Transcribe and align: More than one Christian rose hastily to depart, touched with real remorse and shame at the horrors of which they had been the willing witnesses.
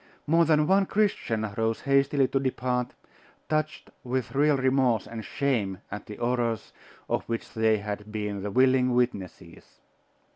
More 0.25 0.45
than 0.45 0.65
one 0.65 0.87
Christian 0.87 1.47
rose 1.57 1.81
hastily 1.81 2.27
to 2.29 2.39
depart, 2.39 2.95
touched 3.47 3.91
with 4.03 4.33
real 4.33 4.57
remorse 4.57 5.05
and 5.05 5.23
shame 5.23 5.77
at 5.91 6.07
the 6.07 6.15
horrors 6.15 6.73
of 7.07 7.23
which 7.25 7.53
they 7.53 7.77
had 7.77 8.11
been 8.11 8.41
the 8.41 8.49
willing 8.49 8.95
witnesses. 8.95 9.77